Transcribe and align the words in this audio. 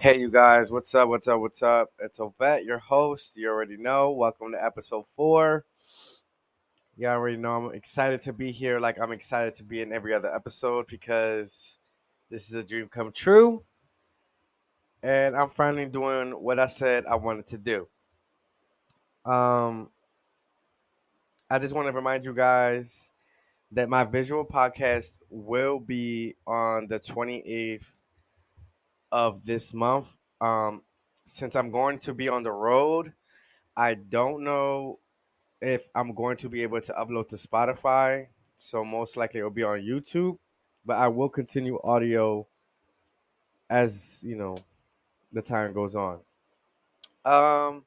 Hey, 0.00 0.20
you 0.20 0.30
guys, 0.30 0.70
what's 0.70 0.94
up? 0.94 1.08
What's 1.08 1.26
up? 1.26 1.40
What's 1.40 1.60
up? 1.60 1.90
It's 1.98 2.20
Ovet, 2.20 2.64
your 2.64 2.78
host. 2.78 3.36
You 3.36 3.48
already 3.48 3.76
know. 3.76 4.12
Welcome 4.12 4.52
to 4.52 4.64
episode 4.64 5.08
four. 5.08 5.64
You 6.96 7.08
already 7.08 7.36
know 7.36 7.56
I'm 7.56 7.74
excited 7.74 8.22
to 8.22 8.32
be 8.32 8.52
here, 8.52 8.78
like 8.78 9.00
I'm 9.00 9.10
excited 9.10 9.54
to 9.54 9.64
be 9.64 9.80
in 9.80 9.92
every 9.92 10.14
other 10.14 10.32
episode 10.32 10.86
because 10.86 11.80
this 12.30 12.48
is 12.48 12.54
a 12.54 12.62
dream 12.62 12.86
come 12.86 13.10
true. 13.10 13.64
And 15.02 15.34
I'm 15.34 15.48
finally 15.48 15.86
doing 15.86 16.30
what 16.30 16.60
I 16.60 16.68
said 16.68 17.04
I 17.06 17.16
wanted 17.16 17.48
to 17.48 17.58
do. 17.58 17.88
Um, 19.24 19.90
I 21.50 21.58
just 21.58 21.74
want 21.74 21.88
to 21.88 21.92
remind 21.92 22.24
you 22.24 22.34
guys 22.34 23.10
that 23.72 23.88
my 23.88 24.04
visual 24.04 24.44
podcast 24.44 25.22
will 25.28 25.80
be 25.80 26.36
on 26.46 26.86
the 26.86 27.00
28th 27.00 27.97
of 29.10 29.44
this 29.44 29.74
month. 29.74 30.16
Um, 30.40 30.82
since 31.24 31.56
I'm 31.56 31.70
going 31.70 31.98
to 32.00 32.14
be 32.14 32.28
on 32.28 32.42
the 32.42 32.52
road, 32.52 33.12
I 33.76 33.94
don't 33.94 34.44
know 34.44 34.98
if 35.60 35.88
I'm 35.94 36.14
going 36.14 36.36
to 36.38 36.48
be 36.48 36.62
able 36.62 36.80
to 36.80 36.92
upload 36.92 37.28
to 37.28 37.36
Spotify. 37.36 38.28
So 38.56 38.84
most 38.84 39.16
likely 39.16 39.38
it'll 39.38 39.50
be 39.50 39.62
on 39.62 39.80
YouTube, 39.80 40.38
but 40.84 40.96
I 40.96 41.08
will 41.08 41.28
continue 41.28 41.78
audio 41.82 42.46
as 43.70 44.24
you 44.26 44.36
know 44.36 44.56
the 45.32 45.42
time 45.42 45.72
goes 45.72 45.94
on. 45.94 46.20
Um, 47.24 47.84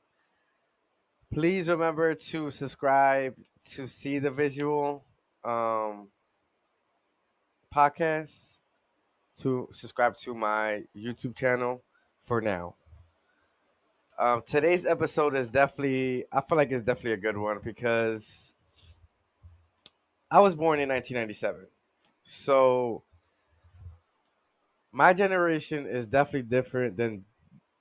please 1.33 1.67
remember 1.67 2.13
to 2.13 2.51
subscribe 2.51 3.35
to 3.71 3.87
see 3.87 4.19
the 4.19 4.31
visual 4.31 5.03
um 5.43 6.07
podcast 7.73 8.60
to 9.41 9.67
subscribe 9.71 10.15
to 10.17 10.33
my 10.33 10.83
YouTube 10.95 11.35
channel 11.35 11.83
for 12.19 12.41
now. 12.41 12.75
Um, 14.17 14.41
today's 14.45 14.85
episode 14.85 15.35
is 15.35 15.49
definitely, 15.49 16.25
I 16.31 16.41
feel 16.41 16.57
like 16.57 16.71
it's 16.71 16.83
definitely 16.83 17.13
a 17.13 17.17
good 17.17 17.37
one 17.37 17.59
because 17.63 18.53
I 20.29 20.39
was 20.39 20.53
born 20.53 20.79
in 20.79 20.89
1997. 20.89 21.67
So 22.23 23.03
my 24.91 25.13
generation 25.13 25.87
is 25.87 26.05
definitely 26.05 26.49
different 26.49 26.97
than 26.97 27.25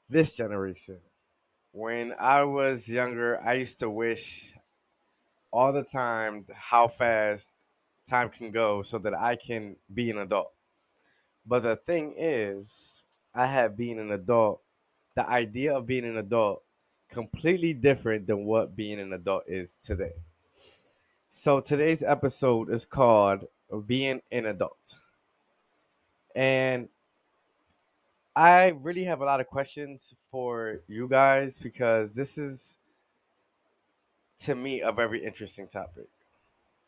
this 0.08 0.34
generation. 0.34 0.98
When 1.72 2.14
I 2.18 2.44
was 2.44 2.90
younger, 2.90 3.38
I 3.44 3.54
used 3.54 3.80
to 3.80 3.90
wish 3.90 4.54
all 5.52 5.72
the 5.72 5.84
time 5.84 6.46
how 6.54 6.88
fast 6.88 7.54
time 8.08 8.30
can 8.30 8.50
go 8.50 8.82
so 8.82 8.98
that 8.98 9.12
I 9.12 9.36
can 9.36 9.76
be 9.92 10.10
an 10.10 10.18
adult. 10.18 10.52
But 11.46 11.62
the 11.62 11.76
thing 11.76 12.14
is, 12.16 13.04
I 13.34 13.46
have 13.46 13.76
been 13.76 13.98
an 13.98 14.10
adult. 14.10 14.60
The 15.14 15.28
idea 15.28 15.76
of 15.76 15.86
being 15.86 16.04
an 16.04 16.16
adult 16.16 16.62
completely 17.08 17.74
different 17.74 18.26
than 18.26 18.44
what 18.44 18.76
being 18.76 19.00
an 19.00 19.12
adult 19.12 19.44
is 19.46 19.76
today. 19.76 20.12
So 21.28 21.60
today's 21.60 22.02
episode 22.02 22.70
is 22.70 22.84
called 22.84 23.46
Being 23.86 24.22
an 24.32 24.46
Adult. 24.46 25.00
And 26.34 26.88
I 28.34 28.68
really 28.80 29.04
have 29.04 29.20
a 29.20 29.24
lot 29.24 29.40
of 29.40 29.48
questions 29.48 30.14
for 30.28 30.80
you 30.88 31.08
guys 31.08 31.58
because 31.58 32.14
this 32.14 32.38
is 32.38 32.78
to 34.38 34.54
me 34.54 34.80
a 34.80 34.92
very 34.92 35.22
interesting 35.24 35.66
topic. 35.66 36.08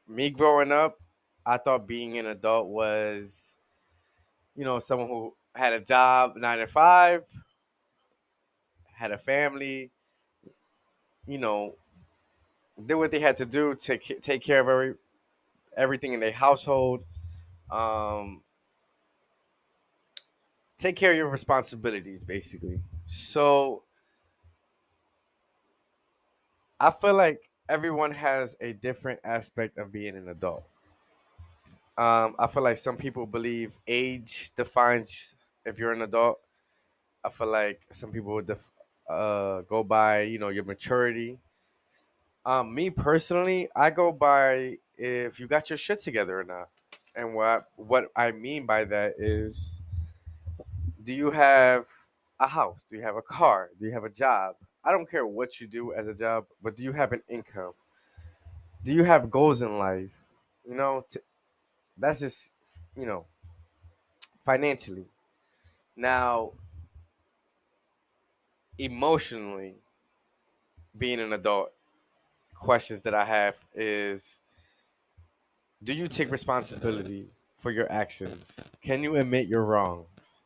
Me 0.08 0.30
growing 0.30 0.72
up, 0.72 1.00
I 1.44 1.56
thought 1.58 1.86
being 1.86 2.18
an 2.18 2.26
adult 2.26 2.68
was 2.68 3.58
you 4.56 4.64
know, 4.64 4.78
someone 4.78 5.08
who 5.08 5.34
had 5.54 5.72
a 5.72 5.80
job 5.80 6.34
nine 6.36 6.58
to 6.58 6.66
five, 6.66 7.24
had 8.94 9.10
a 9.10 9.18
family, 9.18 9.90
you 11.26 11.38
know, 11.38 11.74
did 12.84 12.94
what 12.94 13.10
they 13.10 13.20
had 13.20 13.36
to 13.38 13.46
do 13.46 13.74
to 13.74 13.98
take 13.98 14.42
care 14.42 14.60
of 14.60 14.68
every 14.68 14.94
everything 15.76 16.12
in 16.14 16.20
their 16.20 16.32
household, 16.32 17.04
um, 17.70 18.42
take 20.76 20.96
care 20.96 21.12
of 21.12 21.16
your 21.16 21.28
responsibilities, 21.28 22.24
basically. 22.24 22.82
So 23.04 23.84
I 26.78 26.90
feel 26.90 27.14
like 27.14 27.50
everyone 27.68 28.10
has 28.12 28.56
a 28.60 28.72
different 28.74 29.20
aspect 29.24 29.78
of 29.78 29.90
being 29.92 30.16
an 30.16 30.28
adult. 30.28 30.64
Um, 31.96 32.34
I 32.38 32.46
feel 32.46 32.62
like 32.62 32.78
some 32.78 32.96
people 32.96 33.26
believe 33.26 33.76
age 33.86 34.52
defines 34.56 35.34
if 35.64 35.78
you're 35.78 35.92
an 35.92 36.02
adult. 36.02 36.40
I 37.24 37.28
feel 37.28 37.48
like 37.48 37.82
some 37.90 38.12
people 38.12 38.34
would 38.34 38.46
def- 38.46 38.72
uh, 39.08 39.60
go 39.62 39.84
by, 39.84 40.22
you 40.22 40.38
know, 40.38 40.48
your 40.48 40.64
maturity. 40.64 41.38
Um, 42.44 42.74
me 42.74 42.90
personally, 42.90 43.68
I 43.76 43.90
go 43.90 44.10
by 44.10 44.78
if 44.96 45.38
you 45.38 45.46
got 45.46 45.70
your 45.70 45.76
shit 45.76 46.00
together 46.00 46.40
or 46.40 46.44
not. 46.44 46.68
And 47.14 47.34
what 47.34 47.66
what 47.76 48.06
I 48.16 48.32
mean 48.32 48.66
by 48.66 48.84
that 48.84 49.14
is, 49.18 49.82
do 51.02 51.14
you 51.14 51.30
have 51.30 51.86
a 52.40 52.46
house? 52.48 52.82
Do 52.82 52.96
you 52.96 53.02
have 53.02 53.16
a 53.16 53.22
car? 53.22 53.70
Do 53.78 53.86
you 53.86 53.92
have 53.92 54.04
a 54.04 54.10
job? 54.10 54.56
I 54.84 54.90
don't 54.90 55.08
care 55.08 55.26
what 55.26 55.60
you 55.60 55.66
do 55.68 55.92
as 55.92 56.08
a 56.08 56.14
job, 56.14 56.46
but 56.62 56.74
do 56.74 56.82
you 56.82 56.92
have 56.92 57.12
an 57.12 57.22
income? 57.28 57.74
Do 58.82 58.92
you 58.92 59.04
have 59.04 59.30
goals 59.30 59.62
in 59.62 59.78
life? 59.78 60.32
You 60.68 60.74
know, 60.74 61.04
t- 61.08 61.20
that's 61.96 62.20
just 62.20 62.52
you 62.96 63.06
know 63.06 63.26
financially. 64.44 65.06
Now, 65.96 66.52
emotionally, 68.78 69.76
being 70.96 71.20
an 71.20 71.32
adult, 71.32 71.72
questions 72.54 73.02
that 73.02 73.14
I 73.14 73.24
have 73.24 73.64
is 73.74 74.40
do 75.82 75.92
you 75.94 76.08
take 76.08 76.30
responsibility 76.30 77.30
for 77.56 77.70
your 77.70 77.90
actions? 77.90 78.68
Can 78.80 79.02
you 79.02 79.16
admit 79.16 79.48
your 79.48 79.64
wrongs? 79.64 80.44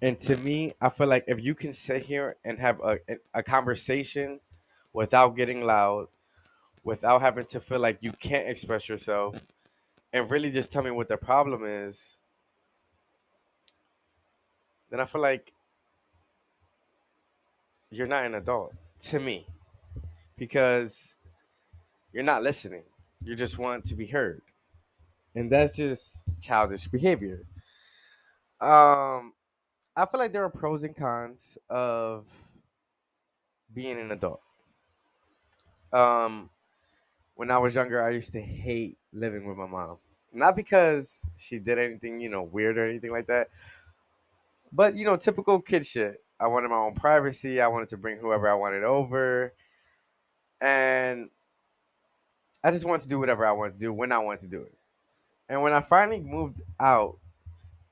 And 0.00 0.18
to 0.20 0.36
me, 0.36 0.72
I 0.80 0.88
feel 0.88 1.06
like 1.06 1.24
if 1.28 1.42
you 1.42 1.54
can 1.54 1.72
sit 1.72 2.04
here 2.04 2.36
and 2.44 2.58
have 2.58 2.80
a, 2.80 2.98
a 3.34 3.42
conversation 3.42 4.40
without 4.92 5.36
getting 5.36 5.62
loud, 5.62 6.08
without 6.84 7.22
having 7.22 7.46
to 7.46 7.60
feel 7.60 7.80
like 7.80 8.02
you 8.02 8.12
can't 8.12 8.48
express 8.48 8.88
yourself, 8.88 9.42
and 10.12 10.30
really 10.30 10.50
just 10.50 10.72
tell 10.72 10.82
me 10.82 10.90
what 10.90 11.08
the 11.08 11.16
problem 11.16 11.64
is, 11.64 12.18
then 14.90 15.00
I 15.00 15.04
feel 15.04 15.22
like 15.22 15.52
you're 17.90 18.06
not 18.06 18.24
an 18.24 18.34
adult 18.34 18.74
to 19.00 19.20
me 19.20 19.46
because 20.36 21.18
you're 22.12 22.24
not 22.24 22.42
listening. 22.42 22.82
You 23.24 23.34
just 23.34 23.58
want 23.58 23.84
to 23.86 23.94
be 23.94 24.06
heard. 24.06 24.42
And 25.34 25.50
that's 25.50 25.76
just 25.76 26.24
childish 26.40 26.88
behavior. 26.88 27.42
Um 28.60 29.32
I 29.94 30.06
feel 30.06 30.20
like 30.20 30.32
there 30.32 30.44
are 30.44 30.50
pros 30.50 30.84
and 30.84 30.96
cons 30.96 31.58
of 31.68 32.28
being 33.72 33.98
an 33.98 34.10
adult. 34.10 34.40
Um 35.92 36.50
when 37.34 37.50
I 37.50 37.58
was 37.58 37.74
younger, 37.74 38.02
I 38.02 38.10
used 38.10 38.32
to 38.32 38.40
hate 38.40 38.98
living 39.12 39.46
with 39.46 39.56
my 39.56 39.66
mom. 39.66 39.98
Not 40.32 40.56
because 40.56 41.30
she 41.36 41.58
did 41.58 41.78
anything, 41.78 42.20
you 42.20 42.28
know, 42.28 42.42
weird 42.42 42.78
or 42.78 42.88
anything 42.88 43.10
like 43.10 43.26
that, 43.26 43.48
but 44.72 44.96
you 44.96 45.04
know, 45.04 45.16
typical 45.16 45.60
kid 45.60 45.84
shit. 45.86 46.24
I 46.40 46.46
wanted 46.46 46.68
my 46.68 46.76
own 46.76 46.94
privacy. 46.94 47.60
I 47.60 47.68
wanted 47.68 47.88
to 47.88 47.96
bring 47.96 48.16
whoever 48.16 48.48
I 48.48 48.54
wanted 48.54 48.82
over, 48.82 49.52
and 50.60 51.28
I 52.64 52.70
just 52.70 52.84
wanted 52.84 53.02
to 53.02 53.08
do 53.08 53.18
whatever 53.18 53.46
I 53.46 53.52
wanted 53.52 53.74
to 53.74 53.78
do 53.78 53.92
when 53.92 54.12
I 54.12 54.18
wanted 54.18 54.40
to 54.40 54.48
do 54.48 54.62
it. 54.62 54.74
And 55.48 55.62
when 55.62 55.72
I 55.72 55.80
finally 55.80 56.20
moved 56.20 56.62
out, 56.80 57.18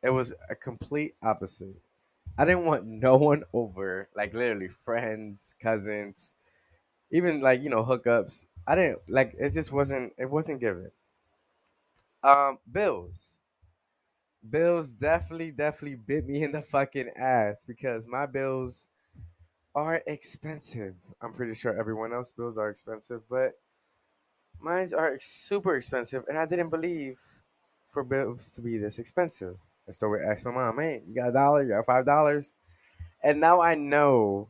it 0.03 0.11
was 0.11 0.33
a 0.49 0.55
complete 0.55 1.15
opposite. 1.23 1.77
I 2.39 2.45
didn't 2.45 2.65
want 2.65 2.87
no 2.87 3.17
one 3.17 3.45
over, 3.53 4.09
like 4.17 4.33
literally 4.33 4.69
friends, 4.69 5.55
cousins, 5.61 6.37
even 7.11 7.41
like 7.41 7.63
you 7.63 7.71
know 7.71 7.85
hookups. 7.85 8.47
I 8.71 8.77
didn't 8.77 9.01
like 9.09 9.35
it. 9.39 9.53
Just 9.53 9.73
wasn't 9.73 10.15
it 10.19 10.31
wasn't 10.31 10.61
given. 10.61 10.93
Um, 12.23 12.59
bills. 12.71 13.41
Bills 14.49 14.93
definitely, 14.93 15.51
definitely 15.51 15.97
bit 15.97 16.27
me 16.27 16.43
in 16.45 16.53
the 16.53 16.61
fucking 16.63 17.09
ass 17.17 17.65
because 17.65 18.07
my 18.07 18.27
bills 18.27 18.89
are 19.75 20.03
expensive. 20.07 20.97
I'm 21.23 21.33
pretty 21.35 21.55
sure 21.55 21.79
everyone 21.79 22.13
else 22.15 22.33
bills 22.33 22.59
are 22.59 22.71
expensive, 22.71 23.29
but 23.29 23.55
mine 24.61 24.89
are 24.97 25.19
super 25.19 25.77
expensive, 25.77 26.25
and 26.29 26.39
I 26.39 26.47
didn't 26.47 26.71
believe 26.71 27.21
for 27.89 28.05
bills 28.05 28.51
to 28.53 28.63
be 28.63 28.79
this 28.79 28.99
expensive. 28.99 29.57
I 29.89 29.93
started 29.93 30.27
ask 30.27 30.47
my 30.47 30.53
mom, 30.53 30.79
"Hey, 30.79 31.03
you 31.07 31.15
got 31.15 31.31
a 31.31 31.33
dollar? 31.33 31.63
You 31.63 31.69
got 31.71 31.87
five 31.87 32.05
dollars?" 32.07 32.55
And 33.23 33.41
now 33.41 33.61
I 33.63 33.75
know 33.77 34.49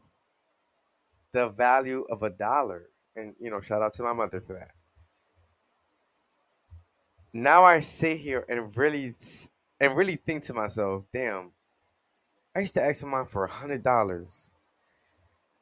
the 1.33 1.49
value 1.49 2.07
of 2.11 2.23
a 2.23 2.31
dollar, 2.31 2.89
and 3.17 3.35
you 3.41 3.51
know, 3.51 3.61
shout 3.61 3.83
out 3.83 3.93
to 3.95 4.03
my 4.03 4.13
mother 4.13 4.41
for 4.41 4.55
that 4.55 4.71
now 7.33 7.65
I 7.65 7.81
sit 7.81 8.19
here 8.19 8.45
and 8.49 8.77
really 8.77 9.13
and 9.81 9.97
really 9.97 10.17
think 10.17 10.43
to 10.45 10.55
myself, 10.55 11.07
damn, 11.13 11.53
I 12.55 12.61
used 12.61 12.75
to 12.75 12.83
ask 12.83 13.05
my 13.05 13.19
mom 13.19 13.27
for 13.27 13.45
a 13.45 13.51
hundred 13.51 13.83
dollars. 13.83 14.53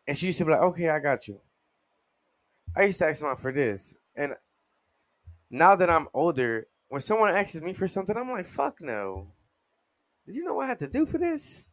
And 0.06 0.16
she 0.16 0.26
used 0.26 0.38
to 0.38 0.46
be 0.46 0.52
like, 0.52 0.60
okay, 0.60 0.88
I 0.88 0.98
got 0.98 1.28
you. 1.28 1.40
I 2.74 2.84
used 2.84 2.98
to 3.00 3.06
ask 3.06 3.22
my 3.22 3.28
mom 3.28 3.36
for 3.36 3.52
this. 3.52 3.94
And 4.16 4.34
now 5.50 5.76
that 5.76 5.90
I'm 5.90 6.08
older, 6.14 6.66
when 6.88 7.00
someone 7.00 7.30
asks 7.30 7.60
me 7.60 7.74
for 7.74 7.86
something, 7.86 8.16
I'm 8.16 8.30
like, 8.30 8.46
fuck 8.46 8.80
no. 8.80 9.28
Did 10.26 10.36
you 10.36 10.44
know 10.44 10.54
what 10.54 10.64
I 10.64 10.68
had 10.68 10.78
to 10.80 10.88
do 10.88 11.04
for 11.04 11.18
this? 11.18 11.68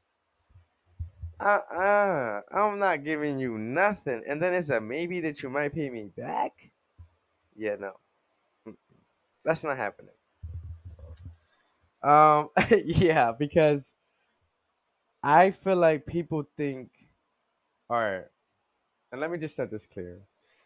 Uh 1.40 1.60
uh-uh, 1.72 1.76
uh, 1.76 2.42
I'm 2.52 2.80
not 2.80 3.04
giving 3.04 3.40
you 3.40 3.58
nothing. 3.58 4.24
And 4.28 4.42
then 4.42 4.54
it's 4.54 4.70
a 4.70 4.80
maybe 4.80 5.20
that 5.22 5.44
you 5.44 5.50
might 5.50 5.74
pay 5.74 5.90
me 5.90 6.10
back? 6.16 6.72
Yeah, 7.56 7.76
no. 7.76 7.94
That's 9.44 9.64
not 9.64 9.78
happening. 9.78 10.16
Um, 12.02 12.50
yeah, 12.86 13.32
because 13.32 13.96
I 15.24 15.52
feel 15.52 15.76
like 15.76 16.06
people 16.06 16.48
think, 16.56 16.92
all 17.90 18.00
right, 18.00 18.26
and 19.12 19.22
let 19.22 19.32
me 19.32 19.38
just 19.38 19.56
set 19.56 19.72
this 19.72 19.88
clear. 19.88 20.20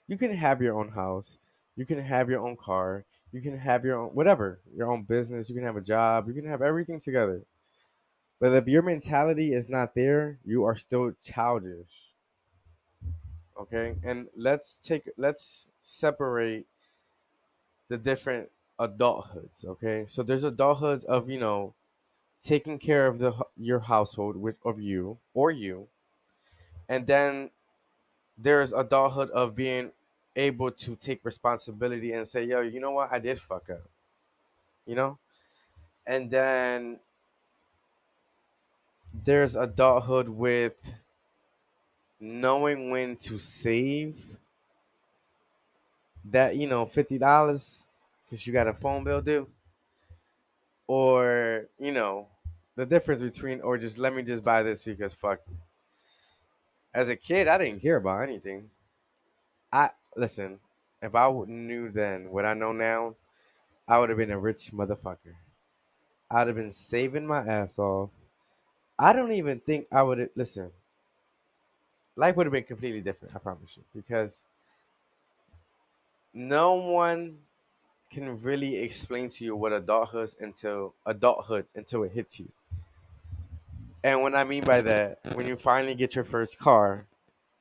You 0.08 0.18
can 0.18 0.32
have 0.32 0.62
your 0.62 0.78
own 0.80 0.90
house, 0.90 1.38
you 1.76 1.86
can 1.86 2.00
have 2.00 2.30
your 2.30 2.42
own 2.42 2.58
car, 2.58 3.06
you 3.32 3.42
can 3.42 3.56
have 3.56 3.86
your 3.86 3.98
own 3.98 4.10
whatever, 4.10 4.60
your 4.76 4.92
own 4.92 5.04
business, 5.04 5.50
you 5.50 5.56
can 5.56 5.64
have 5.64 5.78
a 5.78 5.82
job, 5.82 6.28
you 6.28 6.34
can 6.34 6.46
have 6.46 6.62
everything 6.62 7.00
together. 7.00 7.44
But 8.40 8.54
if 8.54 8.68
your 8.68 8.82
mentality 8.82 9.54
is 9.54 9.70
not 9.70 9.96
there, 9.96 10.40
you 10.46 10.64
are 10.64 10.76
still 10.76 11.12
childish. 11.22 12.14
Okay? 13.60 13.96
And 14.04 14.28
let's 14.36 14.78
take 14.78 15.10
let's 15.18 15.68
separate 15.80 16.66
the 17.90 17.98
different 17.98 18.50
adulthoods, 18.80 19.66
okay? 19.66 20.06
So 20.06 20.24
there's 20.24 20.46
adulthoods 20.46 21.04
of, 21.04 21.30
you 21.30 21.40
know, 21.40 21.74
taking 22.40 22.80
care 22.80 23.08
of 23.08 23.20
the 23.20 23.34
your 23.58 23.80
household 23.80 24.38
with 24.38 24.58
of 24.66 24.80
you 24.80 25.18
or 25.34 25.52
you 25.52 25.88
and 26.88 27.06
then 27.06 27.52
there's 28.38 28.72
adulthood 28.74 29.30
of 29.32 29.56
being 29.56 29.92
able 30.36 30.72
to 30.72 30.96
take 30.96 31.24
responsibility 31.26 32.14
and 32.14 32.28
say 32.28 32.44
yo 32.44 32.62
you 32.62 32.80
know 32.80 32.92
what 32.92 33.12
i 33.12 33.20
did 33.20 33.38
fuck 33.38 33.70
up 33.70 33.90
you 34.86 34.96
know 34.96 35.18
and 36.08 36.32
then 36.32 37.00
there's 39.24 39.56
adulthood 39.56 40.30
with 40.30 40.94
knowing 42.20 42.90
when 42.90 43.16
to 43.16 43.40
save 43.40 44.38
that 46.26 46.56
you 46.56 46.68
know 46.68 46.86
$50 46.86 47.86
because 48.26 48.46
you 48.46 48.54
got 48.54 48.68
a 48.68 48.74
phone 48.74 49.04
bill 49.04 49.22
due 49.22 49.48
or 50.88 51.68
you 51.80 51.92
know 51.92 52.28
the 52.76 52.86
difference 52.86 53.22
between 53.22 53.62
or 53.62 53.78
just 53.78 53.98
let 53.98 54.14
me 54.14 54.24
just 54.24 54.44
buy 54.44 54.64
this 54.64 54.86
because 54.86 55.14
fuck. 55.14 55.40
As 56.94 57.10
a 57.10 57.16
kid, 57.16 57.48
I 57.48 57.58
didn't 57.58 57.82
care 57.82 57.98
about 57.98 58.22
anything. 58.22 58.70
I 59.72 59.90
listen. 60.16 60.60
If 61.02 61.14
I 61.14 61.30
knew 61.48 61.90
then 61.90 62.30
what 62.30 62.46
I 62.46 62.54
know 62.54 62.72
now, 62.72 63.16
I 63.88 64.00
would 64.00 64.10
have 64.10 64.18
been 64.18 64.32
a 64.32 64.40
rich 64.40 64.72
motherfucker. 64.74 65.36
I'd 66.32 66.48
have 66.48 66.56
been 66.56 66.72
saving 66.72 67.28
my 67.28 67.40
ass 67.40 67.80
off. 67.80 68.14
I 69.00 69.14
don't 69.14 69.32
even 69.32 69.62
think 69.62 69.88
I 69.92 70.04
would 70.04 70.30
listen. 70.36 70.72
Life 72.18 72.36
would 72.36 72.48
have 72.48 72.54
been 72.54 72.66
completely 72.66 73.00
different. 73.02 73.34
I 73.36 73.40
promise 73.40 73.78
you, 73.78 73.84
because 73.96 74.46
no 76.34 76.74
one 76.76 77.38
can 78.12 78.36
really 78.38 78.78
explain 78.78 79.30
to 79.30 79.46
you 79.46 79.56
what 79.56 79.72
adulthood 79.72 80.30
until 80.42 80.96
adulthood 81.06 81.66
until 81.76 82.04
it 82.04 82.12
hits 82.12 82.40
you. 82.40 82.52
And 84.04 84.22
what 84.22 84.36
I 84.36 84.44
mean 84.44 84.64
by 84.64 84.82
that, 84.82 85.20
when 85.34 85.48
you 85.48 85.56
finally 85.58 85.96
get 85.96 86.16
your 86.16 86.24
first 86.24 86.60
car, 86.60 87.06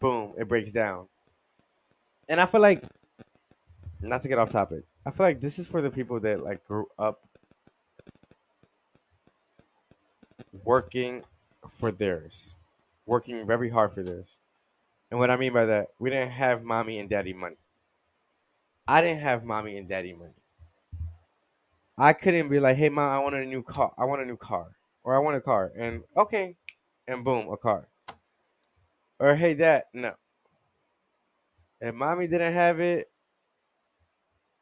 boom, 0.01 0.35
it 0.39 0.49
breaks 0.49 0.73
down. 0.73 1.09
And 2.29 2.41
I 2.41 2.47
feel 2.47 2.61
like 2.61 2.83
not 4.01 4.23
to 4.23 4.29
get 4.29 4.39
off 4.39 4.51
topic, 4.51 4.85
I 5.07 5.11
feel 5.11 5.27
like 5.27 5.41
this 5.41 5.59
is 5.59 5.67
for 5.67 5.81
the 5.83 5.91
people 5.91 6.21
that 6.21 6.43
like 6.43 6.67
grew 6.67 6.87
up 6.99 7.21
working 10.65 11.25
for 11.69 11.91
theirs, 11.93 12.57
working 13.07 13.47
very 13.47 13.71
hard 13.71 13.93
for 13.93 14.03
theirs. 14.03 14.41
And 15.11 15.19
what 15.19 15.31
I 15.31 15.37
mean 15.37 15.53
by 15.53 15.65
that, 15.67 15.89
we 15.99 16.11
didn't 16.11 16.33
have 16.33 16.63
mommy 16.63 16.99
and 16.99 17.09
daddy 17.09 17.33
money. 17.33 17.57
I 18.87 19.01
didn't 19.03 19.21
have 19.21 19.45
mommy 19.45 19.77
and 19.77 19.89
daddy 19.89 20.13
money. 20.13 20.33
I 21.99 22.13
couldn't 22.13 22.49
be 22.49 22.61
like, 22.61 22.77
"Hey, 22.77 22.89
mom, 22.89 23.11
I 23.11 23.19
want 23.19 23.35
a 23.35 23.45
new 23.45 23.63
car. 23.63 23.93
I 23.99 24.05
want 24.05 24.23
a 24.23 24.25
new 24.25 24.37
car, 24.37 24.77
or 25.03 25.15
I 25.15 25.19
want 25.19 25.37
a 25.37 25.41
car," 25.41 25.73
and 25.77 26.05
okay, 26.17 26.57
and 27.07 27.25
boom, 27.25 27.51
a 27.51 27.57
car. 27.57 27.89
Or 29.19 29.35
hey, 29.35 29.55
dad, 29.55 29.85
no. 29.93 30.15
If 31.81 31.95
mommy 31.95 32.27
didn't 32.29 32.53
have 32.53 32.81
it, 32.81 33.11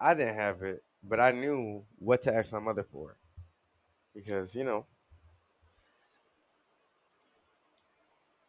I 0.01 0.15
didn't 0.15 0.37
have 0.37 0.63
it, 0.63 0.83
but 1.03 1.21
I 1.21 1.33
knew 1.33 1.85
what 1.99 2.23
to 2.23 2.35
ask 2.35 2.53
my 2.53 2.59
mother 2.59 2.85
for, 2.85 3.17
because 4.15 4.55
you 4.55 4.65
know. 4.65 4.87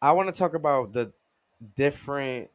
I 0.00 0.12
want 0.12 0.32
to 0.32 0.38
talk 0.38 0.54
about 0.54 0.92
the 0.92 1.12
different 1.76 2.50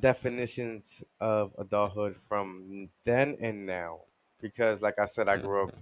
definitions 0.00 1.04
of 1.20 1.54
adulthood 1.58 2.16
from 2.16 2.90
then 3.04 3.36
and 3.40 3.66
now 3.66 4.00
because 4.40 4.82
like 4.82 4.98
I 4.98 5.06
said, 5.06 5.28
I 5.28 5.36
grew 5.36 5.64
up 5.64 5.74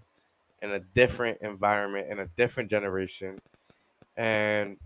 in 0.62 0.72
a 0.72 0.80
different 0.80 1.40
environment 1.42 2.10
in 2.10 2.18
a 2.18 2.26
different 2.26 2.70
generation. 2.70 3.38
And 4.16 4.78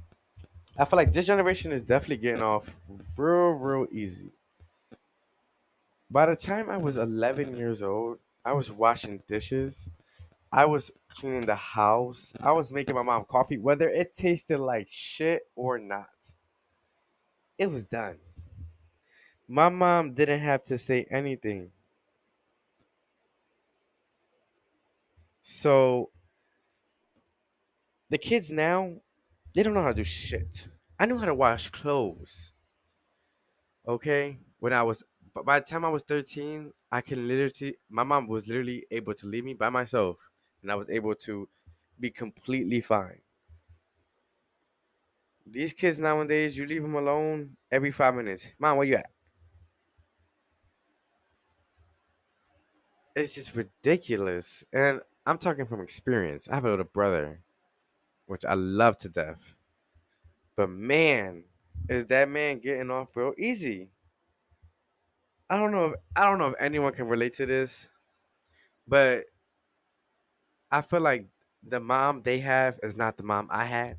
I 0.79 0.85
feel 0.87 0.97
like 0.99 1.13
this 1.13 1.27
generation 1.27 1.73
is 1.73 1.83
definitely 1.83 2.19
getting 2.19 2.43
off 2.43 2.79
real, 3.19 3.53
real 3.53 3.87
easy. 3.93 4.33
By 6.11 6.27
the 6.27 6.37
time 6.37 6.69
I 6.71 6.77
was 6.77 6.97
11 6.97 7.57
years 7.57 7.83
old, 7.83 8.19
I 8.45 8.53
was 8.53 8.71
washing 8.71 9.23
dishes. 9.27 9.89
I 10.53 10.65
was 10.65 10.91
cleaning 11.09 11.47
the 11.47 11.55
house. 11.55 12.33
I 12.41 12.53
was 12.53 12.73
making 12.73 12.95
my 12.95 13.03
mom 13.03 13.25
coffee, 13.25 13.59
whether 13.59 13.89
it 13.89 14.13
tasted 14.13 14.59
like 14.59 14.89
shit 14.89 15.43
or 15.55 15.79
not. 15.79 16.35
It 17.57 17.71
was 17.71 17.85
done. 17.85 18.19
My 19.47 19.69
mom 19.69 20.15
didn't 20.15 20.41
have 20.41 20.63
to 20.65 20.79
say 20.79 21.07
anything. 21.11 21.71
So 25.43 26.11
the 28.09 28.19
kids 28.19 28.51
now, 28.51 28.95
they 29.55 29.63
don't 29.63 29.75
know 29.75 29.83
how 29.83 29.89
to 29.89 29.95
do 29.95 30.05
shit. 30.05 30.69
I 30.99 31.07
knew 31.07 31.19
how 31.19 31.27
to 31.27 31.35
wash 31.35 31.69
clothes. 31.71 32.55
Okay? 33.87 34.39
When 34.59 34.73
I 34.73 34.83
was 34.83 35.05
by 35.45 35.61
the 35.61 35.67
time 35.67 35.85
I 35.85 35.91
was 35.91 36.03
13, 36.03 36.73
I 36.91 37.01
can 37.01 37.27
literally 37.29 37.77
my 37.89 38.03
mom 38.03 38.27
was 38.27 38.49
literally 38.49 38.85
able 38.91 39.15
to 39.15 39.27
leave 39.27 39.45
me 39.45 39.55
by 39.55 39.71
myself 39.71 40.30
and 40.63 40.71
I 40.71 40.75
was 40.75 40.91
able 40.91 41.15
to 41.15 41.49
be 41.99 42.11
completely 42.11 42.81
fine. 42.81 43.21
These 45.47 45.73
kids 45.73 45.99
nowadays, 45.99 46.57
you 46.57 46.67
leave 46.67 46.83
them 46.83 46.95
alone 46.95 47.57
every 47.71 47.91
five 47.91 48.15
minutes. 48.15 48.53
Mom, 48.59 48.77
where 48.77 48.87
you 48.87 48.97
at? 48.97 49.11
It's 53.17 53.35
just 53.35 53.55
ridiculous. 53.57 54.65
And 54.73 55.01
I'm 55.27 55.39
talking 55.39 55.67
from 55.67 55.81
experience. 55.81 56.49
I 56.49 56.55
have 56.55 56.65
a 56.65 56.71
little 56.71 56.85
brother, 56.85 57.43
which 58.27 58.45
I 58.45 58.55
love 58.55 58.99
to 58.99 59.09
death. 59.09 59.57
But 60.57 60.71
man, 60.71 61.45
is 61.89 62.07
that 62.07 62.29
man 62.29 62.61
getting 62.61 62.91
off 62.91 63.17
real 63.17 63.35
easy. 63.37 63.91
I 65.49 65.57
don't 65.57 65.73
know 65.73 65.87
if 65.87 65.95
I 66.15 66.25
don't 66.25 66.39
know 66.39 66.49
if 66.49 66.55
anyone 66.61 66.93
can 66.93 67.09
relate 67.09 67.35
to 67.35 67.47
this, 67.47 67.91
but 68.87 69.25
I 70.71 70.81
feel 70.83 71.01
like 71.01 71.27
the 71.63 71.81
mom 71.81 72.23
they 72.23 72.39
have 72.41 72.79
is 72.83 72.97
not 72.97 73.17
the 73.17 73.23
mom 73.23 73.49
I 73.51 73.65
had. 73.65 73.97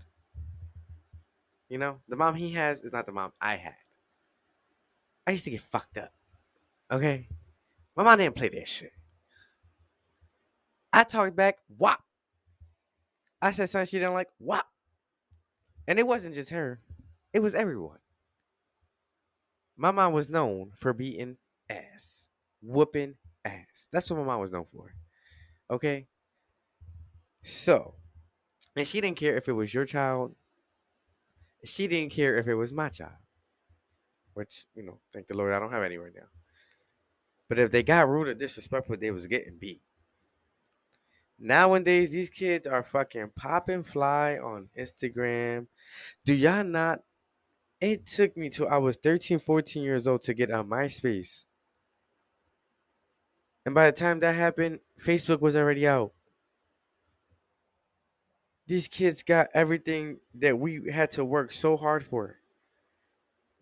You 1.69 1.77
know, 1.77 1.99
the 2.07 2.15
mom 2.15 2.35
he 2.35 2.51
has 2.51 2.81
is 2.81 2.91
not 2.91 3.05
the 3.05 3.11
mom 3.11 3.33
I 3.39 3.55
had. 3.55 3.75
I 5.25 5.31
used 5.31 5.45
to 5.45 5.51
get 5.51 5.61
fucked 5.61 5.97
up. 5.97 6.11
Okay? 6.91 7.27
My 7.95 8.03
mom 8.03 8.17
didn't 8.17 8.35
play 8.35 8.49
that 8.49 8.67
shit. 8.67 8.91
I 10.93 11.03
talked 11.03 11.35
back, 11.35 11.57
whop. 11.77 12.03
I 13.41 13.51
said 13.51 13.69
something 13.69 13.87
she 13.87 13.99
didn't 13.99 14.13
like, 14.13 14.29
whop. 14.39 14.67
And 15.87 15.99
it 15.99 16.05
wasn't 16.07 16.35
just 16.35 16.49
her, 16.51 16.79
it 17.33 17.39
was 17.39 17.55
everyone. 17.55 17.99
My 19.77 19.91
mom 19.91 20.13
was 20.13 20.29
known 20.29 20.71
for 20.75 20.93
beating 20.93 21.37
ass, 21.69 22.29
whooping 22.61 23.15
ass. 23.45 23.87
That's 23.91 24.09
what 24.09 24.19
my 24.19 24.25
mom 24.25 24.41
was 24.41 24.51
known 24.51 24.65
for. 24.65 24.93
Okay? 25.69 26.07
So, 27.43 27.95
and 28.75 28.87
she 28.87 29.01
didn't 29.01 29.17
care 29.17 29.35
if 29.35 29.47
it 29.47 29.53
was 29.53 29.73
your 29.73 29.85
child. 29.85 30.35
She 31.63 31.87
didn't 31.87 32.11
care 32.11 32.35
if 32.35 32.47
it 32.47 32.55
was 32.55 32.73
my 32.73 32.89
child. 32.89 33.13
Which, 34.33 34.65
you 34.75 34.83
know, 34.83 34.99
thank 35.13 35.27
the 35.27 35.35
Lord 35.35 35.53
I 35.53 35.59
don't 35.59 35.71
have 35.71 35.83
any 35.83 35.97
right 35.97 36.13
now. 36.15 36.27
But 37.49 37.59
if 37.59 37.71
they 37.71 37.83
got 37.83 38.07
rude 38.07 38.29
or 38.29 38.33
disrespectful, 38.33 38.97
they 38.97 39.11
was 39.11 39.27
getting 39.27 39.57
beat. 39.59 39.81
Nowadays, 41.37 42.11
these 42.11 42.29
kids 42.29 42.67
are 42.67 42.83
fucking 42.83 43.31
popping 43.35 43.83
fly 43.83 44.37
on 44.37 44.69
Instagram. 44.77 45.67
Do 46.23 46.33
y'all 46.33 46.63
not? 46.63 46.99
It 47.81 48.05
took 48.05 48.37
me 48.37 48.49
till 48.49 48.69
I 48.69 48.77
was 48.77 48.95
13, 48.95 49.39
14 49.39 49.83
years 49.83 50.07
old 50.07 50.21
to 50.23 50.35
get 50.35 50.51
on 50.51 50.69
MySpace. 50.69 51.45
And 53.65 53.73
by 53.73 53.87
the 53.87 53.97
time 53.97 54.19
that 54.19 54.35
happened, 54.35 54.79
Facebook 55.03 55.41
was 55.41 55.55
already 55.55 55.87
out. 55.87 56.13
These 58.71 58.87
kids 58.87 59.21
got 59.21 59.49
everything 59.53 60.21
that 60.33 60.57
we 60.57 60.89
had 60.89 61.11
to 61.11 61.25
work 61.25 61.51
so 61.51 61.75
hard 61.75 62.05
for. 62.05 62.37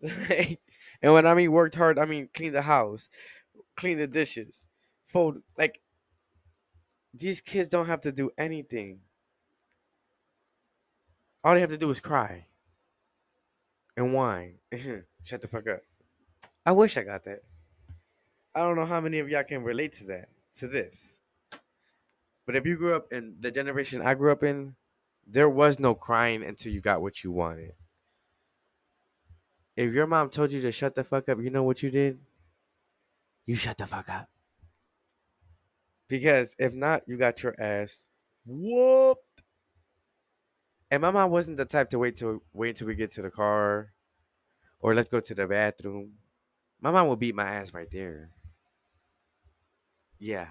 and 0.00 0.56
when 1.02 1.26
I 1.26 1.34
mean 1.34 1.50
worked 1.50 1.74
hard, 1.74 1.98
I 1.98 2.04
mean 2.04 2.28
clean 2.32 2.52
the 2.52 2.62
house, 2.62 3.10
clean 3.76 3.98
the 3.98 4.06
dishes, 4.06 4.66
fold. 5.04 5.42
Like, 5.58 5.80
these 7.12 7.40
kids 7.40 7.66
don't 7.66 7.88
have 7.88 8.02
to 8.02 8.12
do 8.12 8.30
anything. 8.38 9.00
All 11.42 11.54
they 11.54 11.60
have 11.60 11.70
to 11.70 11.76
do 11.76 11.90
is 11.90 11.98
cry 11.98 12.46
and 13.96 14.14
whine. 14.14 14.58
Shut 15.24 15.42
the 15.42 15.48
fuck 15.48 15.66
up. 15.66 15.80
I 16.64 16.70
wish 16.70 16.96
I 16.96 17.02
got 17.02 17.24
that. 17.24 17.40
I 18.54 18.60
don't 18.60 18.76
know 18.76 18.86
how 18.86 19.00
many 19.00 19.18
of 19.18 19.28
y'all 19.28 19.42
can 19.42 19.64
relate 19.64 19.94
to 19.94 20.04
that, 20.04 20.28
to 20.58 20.68
this. 20.68 21.20
But 22.46 22.54
if 22.54 22.64
you 22.64 22.76
grew 22.76 22.94
up 22.94 23.12
in 23.12 23.34
the 23.40 23.50
generation 23.50 24.02
I 24.02 24.14
grew 24.14 24.30
up 24.30 24.44
in, 24.44 24.76
there 25.26 25.48
was 25.48 25.78
no 25.78 25.94
crying 25.94 26.42
until 26.42 26.72
you 26.72 26.80
got 26.80 27.02
what 27.02 27.22
you 27.22 27.30
wanted. 27.32 27.72
If 29.76 29.94
your 29.94 30.06
mom 30.06 30.30
told 30.30 30.52
you 30.52 30.60
to 30.62 30.72
shut 30.72 30.94
the 30.94 31.04
fuck 31.04 31.28
up, 31.28 31.40
you 31.40 31.50
know 31.50 31.62
what 31.62 31.82
you 31.82 31.90
did? 31.90 32.18
You 33.46 33.56
shut 33.56 33.78
the 33.78 33.86
fuck 33.86 34.08
up. 34.08 34.28
Because 36.08 36.54
if 36.58 36.74
not, 36.74 37.02
you 37.06 37.16
got 37.16 37.42
your 37.42 37.54
ass 37.58 38.06
whooped. 38.44 39.42
And 40.90 41.02
my 41.02 41.10
mom 41.10 41.30
wasn't 41.30 41.56
the 41.56 41.64
type 41.64 41.90
to 41.90 41.98
wait 41.98 42.16
to 42.16 42.42
wait 42.52 42.70
until 42.70 42.88
we 42.88 42.96
get 42.96 43.12
to 43.12 43.22
the 43.22 43.30
car 43.30 43.92
or 44.80 44.94
let's 44.94 45.08
go 45.08 45.20
to 45.20 45.34
the 45.34 45.46
bathroom. 45.46 46.14
My 46.80 46.90
mom 46.90 47.06
will 47.08 47.16
beat 47.16 47.34
my 47.34 47.48
ass 47.48 47.72
right 47.72 47.90
there. 47.90 48.30
Yeah. 50.18 50.48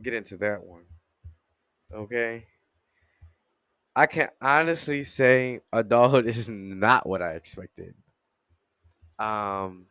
Get 0.00 0.14
into 0.14 0.36
that 0.38 0.64
one. 0.64 0.84
Okay. 1.94 2.46
I 3.94 4.06
can 4.06 4.28
honestly 4.40 5.04
say 5.04 5.60
adulthood 5.72 6.26
is 6.26 6.48
not 6.48 7.06
what 7.08 7.22
I 7.22 7.32
expected. 7.34 7.94
Um 9.18 9.86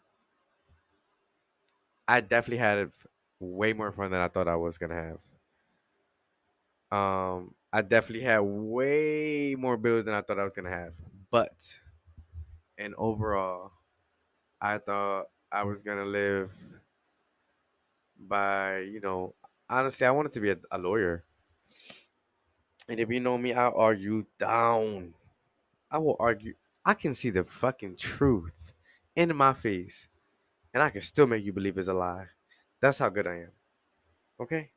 I 2.07 2.21
definitely 2.21 2.57
had 2.57 2.91
way 3.39 3.73
more 3.73 3.91
fun 3.91 4.11
than 4.11 4.21
I 4.21 4.27
thought 4.27 4.47
I 4.47 4.55
was 4.55 4.77
gonna 4.77 4.95
have. 4.95 5.19
Um, 6.91 7.53
I 7.71 7.81
definitely 7.81 8.25
had 8.25 8.39
way 8.39 9.55
more 9.57 9.77
bills 9.77 10.05
than 10.05 10.13
I 10.13 10.21
thought 10.21 10.39
I 10.39 10.43
was 10.43 10.55
gonna 10.55 10.69
have. 10.69 10.93
But 11.29 11.53
and 12.77 12.93
overall, 12.97 13.71
I 14.61 14.77
thought 14.79 15.27
I 15.51 15.63
was 15.63 15.81
gonna 15.81 16.05
live 16.05 16.53
by, 18.19 18.79
you 18.79 18.99
know, 18.99 19.35
honestly, 19.69 20.05
I 20.05 20.11
wanted 20.11 20.31
to 20.33 20.39
be 20.41 20.51
a, 20.51 20.57
a 20.71 20.77
lawyer. 20.77 21.23
And 22.91 22.99
if 22.99 23.09
you 23.09 23.21
know 23.21 23.37
me, 23.37 23.53
I'll 23.53 23.73
argue 23.73 24.25
down. 24.37 25.13
I 25.89 25.97
will 25.97 26.17
argue. 26.19 26.55
I 26.83 26.93
can 26.93 27.13
see 27.13 27.29
the 27.29 27.45
fucking 27.45 27.95
truth 27.95 28.73
in 29.15 29.33
my 29.33 29.53
face, 29.53 30.09
and 30.73 30.83
I 30.83 30.89
can 30.89 30.99
still 30.99 31.25
make 31.25 31.45
you 31.45 31.53
believe 31.53 31.77
it's 31.77 31.87
a 31.87 31.93
lie. 31.93 32.25
That's 32.81 32.99
how 32.99 33.07
good 33.07 33.27
I 33.27 33.35
am. 33.35 33.51
Okay? 34.41 34.71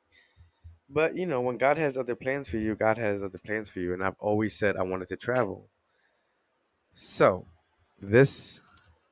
But 0.88 1.16
you 1.16 1.26
know, 1.26 1.40
when 1.40 1.56
God 1.56 1.76
has 1.76 1.97
other 1.97 2.14
plans 2.14 2.49
for 2.49 2.59
you, 2.59 2.76
God 2.76 2.99
has 2.99 3.21
other 3.21 3.38
plans 3.38 3.68
for 3.68 3.80
you. 3.80 3.92
And 3.92 4.04
I've 4.04 4.21
always 4.21 4.54
said 4.54 4.76
I 4.76 4.85
wanted 4.85 5.09
to 5.09 5.16
travel. 5.16 5.66
So, 6.92 7.47
this 8.00 8.61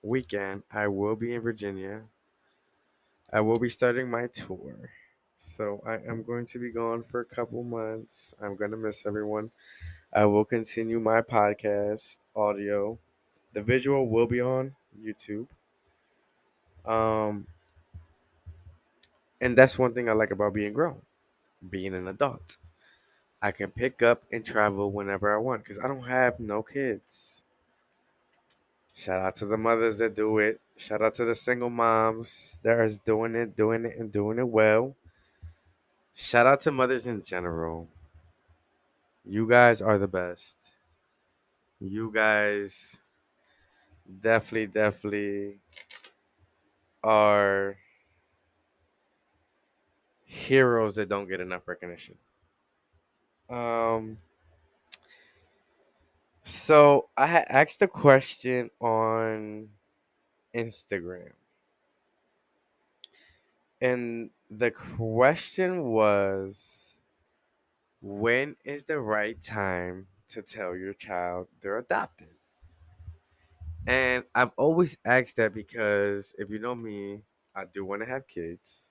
weekend, 0.00 0.62
I 0.70 0.86
will 0.86 1.16
be 1.16 1.34
in 1.34 1.40
Virginia. 1.40 2.02
I 3.32 3.40
will 3.40 3.58
be 3.58 3.68
starting 3.68 4.08
my 4.08 4.28
tour. 4.28 4.90
So, 5.44 5.82
I 5.84 5.94
am 6.08 6.22
going 6.22 6.46
to 6.46 6.58
be 6.60 6.70
gone 6.70 7.02
for 7.02 7.18
a 7.18 7.24
couple 7.24 7.64
months. 7.64 8.32
I'm 8.40 8.54
going 8.54 8.70
to 8.70 8.76
miss 8.76 9.04
everyone. 9.04 9.50
I 10.12 10.24
will 10.26 10.44
continue 10.44 11.00
my 11.00 11.20
podcast 11.20 12.20
audio. 12.36 12.96
The 13.52 13.60
visual 13.60 14.08
will 14.08 14.26
be 14.26 14.40
on 14.40 14.76
YouTube. 14.96 15.48
Um, 16.86 17.48
and 19.40 19.58
that's 19.58 19.80
one 19.80 19.92
thing 19.94 20.08
I 20.08 20.12
like 20.12 20.30
about 20.30 20.54
being 20.54 20.72
grown, 20.72 21.02
being 21.68 21.92
an 21.92 22.06
adult. 22.06 22.56
I 23.42 23.50
can 23.50 23.72
pick 23.72 24.00
up 24.00 24.22
and 24.30 24.44
travel 24.44 24.92
whenever 24.92 25.34
I 25.34 25.38
want 25.38 25.64
because 25.64 25.80
I 25.80 25.88
don't 25.88 26.06
have 26.06 26.38
no 26.38 26.62
kids. 26.62 27.42
Shout 28.94 29.20
out 29.20 29.34
to 29.36 29.46
the 29.46 29.58
mothers 29.58 29.98
that 29.98 30.14
do 30.14 30.38
it. 30.38 30.60
Shout 30.76 31.02
out 31.02 31.14
to 31.14 31.24
the 31.24 31.34
single 31.34 31.68
moms 31.68 32.58
that 32.62 32.78
are 32.78 32.88
doing 33.04 33.34
it, 33.34 33.56
doing 33.56 33.84
it, 33.86 33.96
and 33.98 34.12
doing 34.12 34.38
it 34.38 34.46
well. 34.46 34.94
Shout 36.14 36.46
out 36.46 36.60
to 36.60 36.70
mothers 36.70 37.06
in 37.06 37.22
general. 37.22 37.88
You 39.24 39.48
guys 39.48 39.80
are 39.80 39.98
the 39.98 40.08
best. 40.08 40.56
You 41.80 42.12
guys 42.12 43.00
definitely, 44.20 44.66
definitely 44.66 45.58
are 47.02 47.76
heroes 50.24 50.94
that 50.94 51.08
don't 51.08 51.28
get 51.28 51.40
enough 51.40 51.68
recognition. 51.68 52.16
Um, 53.48 54.18
so 56.42 57.08
I 57.16 57.44
asked 57.48 57.82
a 57.82 57.88
question 57.88 58.70
on 58.80 59.68
Instagram. 60.54 61.32
And 63.82 64.30
the 64.50 64.70
question 64.70 65.84
was 65.84 67.00
when 68.02 68.56
is 68.64 68.84
the 68.84 69.00
right 69.00 69.40
time 69.42 70.08
to 70.28 70.42
tell 70.42 70.76
your 70.76 70.94
child 70.94 71.48
they're 71.60 71.78
adopted? 71.78 72.36
And 73.86 74.24
I've 74.34 74.52
always 74.56 74.96
asked 75.04 75.36
that 75.36 75.54
because 75.54 76.34
if 76.38 76.50
you 76.50 76.58
know 76.58 76.74
me, 76.74 77.22
I 77.54 77.64
do 77.64 77.84
want 77.84 78.02
to 78.02 78.08
have 78.08 78.26
kids. 78.28 78.90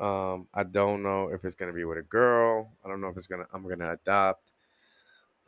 Um, 0.00 0.48
I 0.54 0.64
don't 0.64 1.02
know 1.02 1.30
if 1.30 1.44
it's 1.44 1.56
gonna 1.56 1.72
be 1.74 1.84
with 1.84 1.98
a 1.98 2.02
girl. 2.02 2.72
I 2.84 2.88
don't 2.88 3.00
know 3.00 3.08
if 3.08 3.18
it's 3.18 3.28
gonna 3.28 3.46
I'm 3.52 3.68
gonna 3.68 3.92
adopt. 3.94 4.52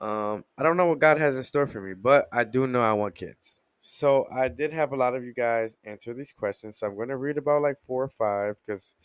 Um, 0.00 0.44
I 0.58 0.64
don't 0.64 0.78
know 0.78 0.86
what 0.86 1.00
God 1.00 1.18
has 1.18 1.36
in 1.38 1.44
store 1.44 1.68
for 1.68 1.82
me, 1.82 1.94
but 1.94 2.28
I 2.32 2.44
do 2.44 2.66
know 2.68 2.82
I 2.82 2.94
want 2.94 3.16
kids. 3.16 3.57
So 3.80 4.26
I 4.32 4.48
did 4.48 4.72
have 4.72 4.92
a 4.92 4.96
lot 4.96 5.14
of 5.14 5.24
you 5.24 5.32
guys 5.32 5.76
answer 5.84 6.14
these 6.14 6.32
questions. 6.32 6.78
So 6.78 6.86
I'm 6.86 6.96
gonna 6.96 7.16
read 7.16 7.38
about 7.38 7.62
like 7.62 7.78
four 7.78 8.04
or 8.04 8.08
five 8.08 8.56
because 8.66 8.96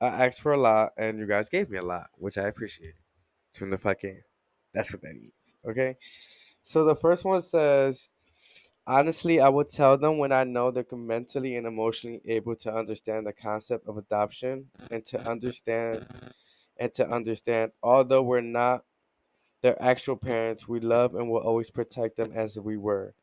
I 0.00 0.26
asked 0.26 0.40
for 0.40 0.52
a 0.52 0.60
lot 0.60 0.92
and 0.96 1.18
you 1.18 1.26
guys 1.26 1.48
gave 1.48 1.70
me 1.70 1.78
a 1.78 1.82
lot, 1.82 2.08
which 2.14 2.38
I 2.38 2.44
appreciate. 2.44 2.94
Tune 3.52 3.70
the 3.70 3.78
fuck 3.78 4.04
in. 4.04 4.22
That's 4.72 4.92
what 4.92 5.02
that 5.02 5.14
means. 5.14 5.56
Okay. 5.68 5.96
So 6.62 6.84
the 6.84 6.94
first 6.94 7.24
one 7.24 7.40
says 7.40 8.08
Honestly, 8.88 9.40
I 9.40 9.48
would 9.48 9.68
tell 9.68 9.98
them 9.98 10.18
when 10.18 10.30
I 10.30 10.44
know 10.44 10.70
they're 10.70 10.84
mentally 10.92 11.56
and 11.56 11.66
emotionally 11.66 12.20
able 12.24 12.54
to 12.56 12.72
understand 12.72 13.26
the 13.26 13.32
concept 13.32 13.88
of 13.88 13.98
adoption 13.98 14.70
and 14.92 15.04
to 15.06 15.28
understand 15.28 16.06
and 16.76 16.94
to 16.94 17.08
understand 17.08 17.72
although 17.82 18.22
we're 18.22 18.40
not 18.42 18.84
their 19.62 19.80
actual 19.82 20.16
parents, 20.16 20.68
we 20.68 20.78
love 20.78 21.16
and 21.16 21.28
will 21.28 21.40
always 21.40 21.70
protect 21.70 22.16
them 22.16 22.30
as 22.32 22.60
we 22.60 22.76
were. 22.76 23.14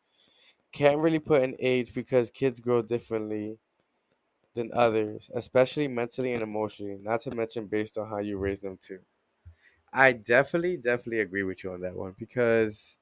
Can't 0.74 1.00
really 1.00 1.20
put 1.20 1.42
an 1.44 1.56
age 1.60 1.94
because 1.94 2.30
kids 2.32 2.60
grow 2.60 2.82
differently 2.82 3.60
than 4.56 4.72
others, 4.74 5.32
especially 5.34 5.88
mentally 5.88 6.34
and 6.34 6.42
emotionally, 6.44 6.98
not 6.98 7.22
to 7.22 7.36
mention 7.36 7.68
based 7.68 7.98
on 7.98 8.10
how 8.10 8.20
you 8.20 8.38
raise 8.38 8.62
them 8.62 8.78
too. 8.78 9.02
I 9.94 10.14
definitely, 10.14 10.78
definitely 10.78 11.22
agree 11.22 11.44
with 11.44 11.64
you 11.64 11.74
on 11.74 11.82
that 11.82 11.96
one 11.96 12.16
because 12.18 13.00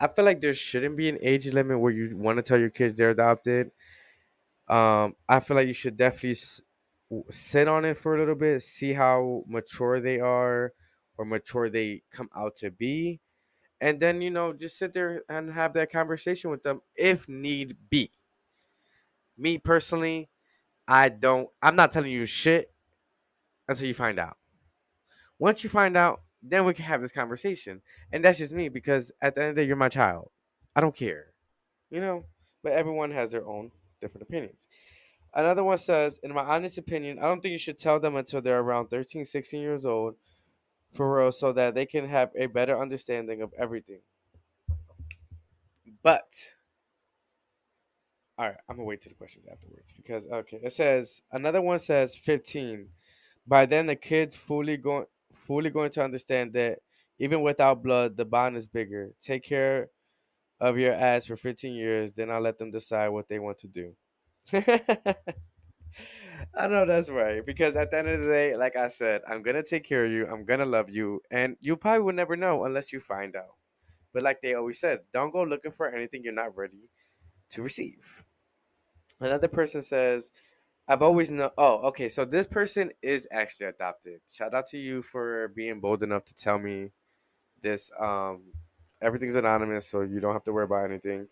I 0.00 0.08
feel 0.08 0.24
like 0.24 0.40
there 0.40 0.54
shouldn't 0.54 0.96
be 0.96 1.08
an 1.08 1.18
age 1.22 1.46
limit 1.48 1.80
where 1.80 1.92
you 1.92 2.16
want 2.16 2.38
to 2.38 2.42
tell 2.42 2.58
your 2.60 2.70
kids 2.70 2.94
they're 2.96 3.10
adopted. 3.10 3.72
Um, 4.68 5.16
I 5.28 5.40
feel 5.40 5.56
like 5.56 5.68
you 5.68 5.74
should 5.74 5.96
definitely 5.96 6.36
sit 7.30 7.68
on 7.68 7.84
it 7.84 7.96
for 7.96 8.16
a 8.16 8.18
little 8.18 8.34
bit, 8.34 8.60
see 8.62 8.92
how 8.92 9.44
mature 9.46 10.00
they 10.00 10.20
are 10.20 10.72
or 11.18 11.24
mature 11.24 11.68
they 11.70 12.02
come 12.10 12.28
out 12.34 12.56
to 12.56 12.70
be, 12.70 13.20
and 13.80 14.00
then 14.00 14.20
you 14.20 14.30
know 14.30 14.52
just 14.52 14.78
sit 14.78 14.92
there 14.92 15.22
and 15.28 15.52
have 15.52 15.74
that 15.74 15.90
conversation 15.90 16.50
with 16.50 16.62
them 16.62 16.80
if 16.94 17.28
need 17.28 17.76
be. 17.90 18.10
Me 19.38 19.58
personally, 19.58 20.28
I 20.88 21.08
don't. 21.08 21.48
I'm 21.62 21.76
not 21.76 21.92
telling 21.92 22.12
you 22.12 22.26
shit 22.26 22.70
until 23.68 23.86
you 23.86 23.94
find 23.94 24.18
out. 24.18 24.38
Once 25.38 25.62
you 25.62 25.70
find 25.70 25.96
out, 25.96 26.22
then 26.42 26.64
we 26.64 26.74
can 26.74 26.84
have 26.84 27.02
this 27.02 27.12
conversation. 27.12 27.82
And 28.12 28.24
that's 28.24 28.38
just 28.38 28.54
me 28.54 28.68
because 28.68 29.12
at 29.20 29.34
the 29.34 29.42
end 29.42 29.50
of 29.50 29.56
the 29.56 29.62
day, 29.62 29.66
you're 29.66 29.76
my 29.76 29.88
child. 29.88 30.30
I 30.74 30.80
don't 30.80 30.94
care. 30.94 31.26
You 31.90 32.00
know? 32.00 32.24
But 32.62 32.72
everyone 32.72 33.10
has 33.10 33.30
their 33.30 33.46
own 33.46 33.70
different 34.00 34.22
opinions. 34.22 34.68
Another 35.34 35.62
one 35.62 35.78
says, 35.78 36.18
in 36.22 36.32
my 36.32 36.42
honest 36.42 36.78
opinion, 36.78 37.18
I 37.18 37.22
don't 37.22 37.42
think 37.42 37.52
you 37.52 37.58
should 37.58 37.78
tell 37.78 38.00
them 38.00 38.16
until 38.16 38.40
they're 38.40 38.60
around 38.60 38.88
13, 38.88 39.24
16 39.24 39.60
years 39.60 39.84
old 39.84 40.14
for 40.92 41.16
real, 41.16 41.32
so 41.32 41.52
that 41.52 41.74
they 41.74 41.86
can 41.86 42.08
have 42.08 42.30
a 42.36 42.46
better 42.46 42.78
understanding 42.80 43.42
of 43.42 43.52
everything. 43.58 44.00
But 46.02 46.54
all 48.38 48.46
right, 48.48 48.56
I'm 48.68 48.76
gonna 48.76 48.86
wait 48.86 49.00
to 49.02 49.08
the 49.08 49.14
questions 49.14 49.46
afterwards 49.46 49.92
because 49.94 50.26
okay, 50.28 50.60
it 50.62 50.72
says 50.72 51.22
another 51.32 51.62
one 51.62 51.78
says 51.78 52.14
15. 52.14 52.88
By 53.46 53.66
then, 53.66 53.86
the 53.86 53.96
kids 53.96 54.36
fully 54.36 54.76
going 54.76 55.06
fully 55.32 55.70
going 55.70 55.90
to 55.92 56.04
understand 56.04 56.52
that 56.54 56.80
even 57.18 57.42
without 57.42 57.82
blood, 57.82 58.16
the 58.16 58.24
bond 58.24 58.56
is 58.56 58.68
bigger. 58.68 59.12
Take 59.20 59.44
care 59.44 59.90
of 60.60 60.78
your 60.78 60.92
ass 60.92 61.26
for 61.26 61.36
15 61.36 61.74
years, 61.74 62.12
then 62.12 62.30
I'll 62.30 62.40
let 62.40 62.58
them 62.58 62.70
decide 62.70 63.08
what 63.08 63.28
they 63.28 63.38
want 63.38 63.58
to 63.58 63.68
do. 63.68 63.96
I 66.54 66.66
know 66.66 66.86
that's 66.86 67.10
right 67.10 67.44
because 67.44 67.76
at 67.76 67.90
the 67.90 67.98
end 67.98 68.08
of 68.08 68.20
the 68.22 68.26
day, 68.26 68.56
like 68.56 68.76
I 68.76 68.88
said, 68.88 69.22
I'm 69.28 69.42
gonna 69.42 69.62
take 69.62 69.84
care 69.84 70.04
of 70.04 70.12
you. 70.12 70.26
I'm 70.26 70.44
gonna 70.44 70.64
love 70.64 70.90
you, 70.90 71.22
and 71.30 71.56
you 71.60 71.76
probably 71.76 72.00
will 72.00 72.14
never 72.14 72.36
know 72.36 72.64
unless 72.64 72.92
you 72.92 73.00
find 73.00 73.36
out. 73.36 73.56
But 74.12 74.22
like 74.22 74.40
they 74.42 74.54
always 74.54 74.78
said, 74.80 75.00
don't 75.12 75.32
go 75.32 75.42
looking 75.42 75.70
for 75.70 75.88
anything 75.88 76.24
you're 76.24 76.32
not 76.32 76.56
ready 76.56 76.88
to 77.50 77.62
receive. 77.62 78.24
Another 79.20 79.48
person 79.48 79.82
says, 79.82 80.30
I've 80.88 81.02
always 81.02 81.30
known. 81.30 81.50
Oh, 81.58 81.88
okay. 81.88 82.08
So 82.08 82.24
this 82.24 82.46
person 82.46 82.92
is 83.02 83.26
actually 83.30 83.66
adopted. 83.66 84.20
Shout 84.30 84.54
out 84.54 84.66
to 84.68 84.78
you 84.78 85.02
for 85.02 85.48
being 85.48 85.80
bold 85.80 86.02
enough 86.02 86.24
to 86.26 86.34
tell 86.34 86.58
me 86.58 86.92
this. 87.60 87.90
Um, 87.98 88.44
everything's 89.02 89.36
anonymous, 89.36 89.86
so 89.86 90.02
you 90.02 90.20
don't 90.20 90.34
have 90.34 90.44
to 90.44 90.52
worry 90.52 90.64
about 90.64 90.84
anything. 90.84 91.28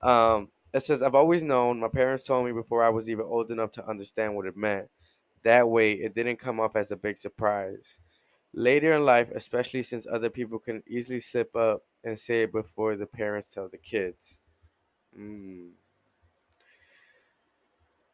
Um, 0.00 0.50
it 0.74 0.82
says, 0.82 1.02
I've 1.02 1.14
always 1.14 1.44
known. 1.44 1.78
My 1.78 1.88
parents 1.88 2.24
told 2.24 2.44
me 2.44 2.52
before 2.52 2.82
I 2.82 2.88
was 2.88 3.08
even 3.08 3.24
old 3.24 3.52
enough 3.52 3.70
to 3.72 3.88
understand 3.88 4.34
what 4.34 4.46
it 4.46 4.56
meant. 4.56 4.88
That 5.44 5.68
way, 5.68 5.92
it 5.92 6.14
didn't 6.14 6.40
come 6.40 6.58
off 6.58 6.74
as 6.74 6.90
a 6.90 6.96
big 6.96 7.16
surprise. 7.16 8.00
Later 8.52 8.92
in 8.92 9.04
life, 9.04 9.30
especially 9.30 9.84
since 9.84 10.04
other 10.04 10.30
people 10.30 10.58
can 10.58 10.82
easily 10.88 11.20
slip 11.20 11.54
up 11.54 11.84
and 12.02 12.18
say 12.18 12.42
it 12.42 12.52
before 12.52 12.96
the 12.96 13.06
parents 13.06 13.54
tell 13.54 13.68
the 13.68 13.78
kids. 13.78 14.40
Mm. 15.16 15.70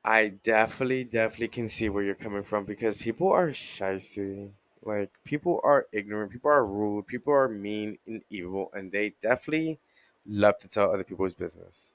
I 0.04 0.28
definitely, 0.42 1.04
definitely 1.04 1.48
can 1.48 1.68
see 1.68 1.88
where 1.88 2.04
you're 2.04 2.14
coming 2.14 2.42
from 2.42 2.66
because 2.66 2.98
people 2.98 3.32
are 3.32 3.48
shysty. 3.48 4.50
Like 4.82 5.10
people 5.24 5.60
are 5.64 5.86
ignorant, 5.92 6.32
people 6.32 6.50
are 6.50 6.64
rude, 6.64 7.06
people 7.06 7.32
are 7.32 7.48
mean 7.48 7.98
and 8.06 8.22
evil, 8.28 8.70
and 8.74 8.92
they 8.92 9.14
definitely 9.20 9.78
love 10.26 10.58
to 10.58 10.68
tell 10.68 10.92
other 10.92 11.04
people's 11.04 11.34
business. 11.34 11.92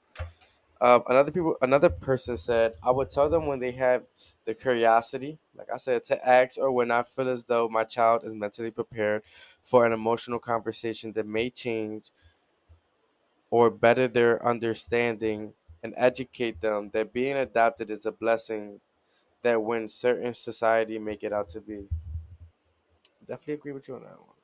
Um, 0.80 1.02
another 1.08 1.30
people, 1.30 1.56
another 1.62 1.88
person 1.88 2.36
said, 2.36 2.76
I 2.82 2.90
would 2.90 3.08
tell 3.08 3.30
them 3.30 3.46
when 3.46 3.58
they 3.60 3.72
have 3.72 4.04
the 4.44 4.54
curiosity, 4.54 5.38
like 5.54 5.68
I 5.72 5.78
said, 5.78 6.04
to 6.04 6.28
ask, 6.28 6.58
or 6.58 6.70
when 6.70 6.90
I 6.90 7.02
feel 7.02 7.28
as 7.28 7.44
though 7.44 7.68
my 7.68 7.84
child 7.84 8.24
is 8.24 8.34
mentally 8.34 8.70
prepared 8.70 9.24
for 9.62 9.86
an 9.86 9.92
emotional 9.92 10.38
conversation 10.38 11.12
that 11.12 11.26
may 11.26 11.48
change 11.50 12.10
or 13.50 13.70
better 13.70 14.06
their 14.08 14.44
understanding 14.46 15.54
and 15.82 15.94
educate 15.96 16.60
them 16.60 16.90
that 16.90 17.12
being 17.12 17.36
adopted 17.36 17.90
is 17.90 18.06
a 18.06 18.12
blessing 18.12 18.80
that 19.42 19.62
when 19.62 19.88
certain 19.88 20.34
society 20.34 20.98
make 20.98 21.24
it 21.24 21.32
out 21.32 21.48
to 21.48 21.60
be. 21.60 21.88
Definitely 23.24 23.54
agree 23.54 23.72
with 23.72 23.88
you 23.88 23.96
on 23.96 24.02
that 24.02 24.18
one. 24.20 24.36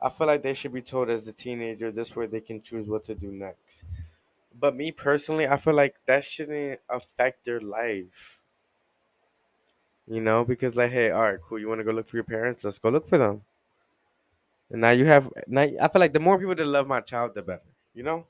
I 0.00 0.08
feel 0.10 0.26
like 0.28 0.42
they 0.42 0.54
should 0.54 0.72
be 0.72 0.82
told 0.82 1.10
as 1.10 1.28
a 1.28 1.32
teenager 1.32 1.90
this 1.92 2.16
way 2.16 2.26
they 2.26 2.40
can 2.42 2.60
choose 2.62 2.88
what 2.88 3.04
to 3.04 3.14
do 3.14 3.32
next. 3.32 3.86
But 4.58 4.76
me 4.76 4.92
personally, 4.92 5.46
I 5.46 5.56
feel 5.56 5.74
like 5.74 5.96
that 6.06 6.24
shouldn't 6.24 6.80
affect 6.88 7.44
their 7.44 7.60
life. 7.60 8.40
You 10.06 10.20
know, 10.20 10.44
because 10.44 10.76
like, 10.76 10.92
hey, 10.92 11.10
all 11.10 11.22
right, 11.22 11.40
cool. 11.40 11.58
You 11.58 11.68
want 11.68 11.80
to 11.80 11.84
go 11.84 11.92
look 11.92 12.06
for 12.06 12.16
your 12.16 12.24
parents? 12.24 12.64
Let's 12.64 12.78
go 12.78 12.90
look 12.90 13.08
for 13.08 13.18
them. 13.18 13.42
And 14.70 14.80
now 14.80 14.90
you 14.90 15.06
have. 15.06 15.30
Now 15.46 15.62
I 15.62 15.88
feel 15.88 16.00
like 16.00 16.12
the 16.12 16.20
more 16.20 16.38
people 16.38 16.54
that 16.54 16.66
love 16.66 16.86
my 16.86 17.00
child, 17.00 17.34
the 17.34 17.42
better. 17.42 17.62
You 17.94 18.02
know. 18.02 18.26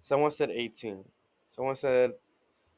Someone 0.00 0.30
said 0.30 0.50
eighteen. 0.50 1.04
Someone 1.46 1.76
said, 1.76 2.12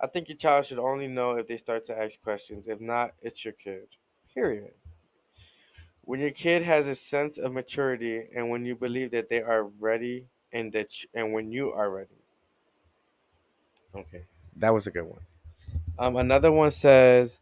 I 0.01 0.07
think 0.07 0.29
your 0.29 0.37
child 0.37 0.67
should 0.67 0.79
only 0.79 1.09
know 1.09 1.33
if 1.33 1.47
they 1.47 1.57
start 1.57 1.85
to 1.85 1.99
ask 1.99 2.21
questions. 2.23 2.69
If 2.69 2.81
not, 2.81 3.13
it's 3.21 3.45
your 3.45 3.55
kid. 3.55 3.89
Period. 4.35 4.73
When 6.03 6.21
your 6.21 6.31
kid 6.31 6.63
has 6.63 6.87
a 6.87 6.95
sense 6.95 7.39
of 7.39 7.53
maturity 7.53 8.23
and 8.35 8.51
when 8.51 8.65
you 8.65 8.77
believe 8.77 9.11
that 9.13 9.29
they 9.29 9.43
are 9.43 9.65
ready 9.65 10.27
and 10.53 10.73
that 10.73 10.93
and 11.15 11.33
when 11.33 11.51
you 11.51 11.73
are 11.73 11.91
ready. 11.91 12.26
Okay. 13.97 14.25
That 14.57 14.71
was 14.73 14.87
a 14.87 14.91
good 14.91 15.05
one. 15.05 15.21
Um 15.99 16.17
another 16.17 16.53
one 16.53 16.71
says 16.71 17.41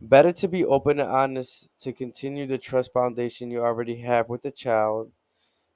better 0.00 0.32
to 0.32 0.48
be 0.48 0.64
open 0.64 1.00
and 1.00 1.10
honest 1.10 1.70
to 1.80 1.92
continue 1.92 2.46
the 2.46 2.58
trust 2.58 2.92
foundation 2.92 3.50
you 3.50 3.62
already 3.64 3.98
have 3.98 4.28
with 4.28 4.42
the 4.42 4.52
child 4.52 5.12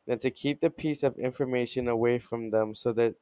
than 0.07 0.19
to 0.21 0.31
keep 0.31 0.61
the 0.61 0.71
piece 0.71 1.03
of 1.05 1.19
information 1.19 1.89
away 1.89 2.19
from 2.19 2.51
them 2.51 2.75
so 2.75 2.93
that 2.95 3.17